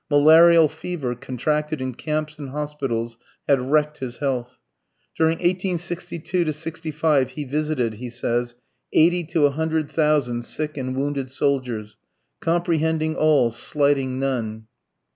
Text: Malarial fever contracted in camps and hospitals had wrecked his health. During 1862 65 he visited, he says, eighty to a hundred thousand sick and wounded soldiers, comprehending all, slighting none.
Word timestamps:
Malarial 0.09 0.67
fever 0.67 1.13
contracted 1.13 1.79
in 1.79 1.93
camps 1.93 2.39
and 2.39 2.49
hospitals 2.49 3.19
had 3.47 3.61
wrecked 3.61 3.99
his 3.99 4.17
health. 4.17 4.57
During 5.15 5.37
1862 5.37 6.51
65 6.53 7.29
he 7.29 7.43
visited, 7.43 7.93
he 7.93 8.09
says, 8.09 8.55
eighty 8.93 9.23
to 9.25 9.45
a 9.45 9.51
hundred 9.51 9.91
thousand 9.91 10.41
sick 10.43 10.75
and 10.75 10.95
wounded 10.95 11.29
soldiers, 11.29 11.97
comprehending 12.39 13.15
all, 13.15 13.51
slighting 13.51 14.19
none. 14.19 14.65